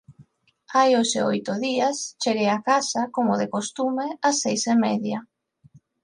Hai 0.75 0.89
hoxe 0.97 1.19
oito 1.31 1.51
días, 1.67 1.97
cheguei 2.21 2.49
á 2.57 2.59
casa, 2.69 3.01
como 3.15 3.33
de 3.41 3.47
costume, 3.55 4.07
ás 4.27 4.37
seis 4.43 4.63
e 4.73 4.75
media. 4.85 5.19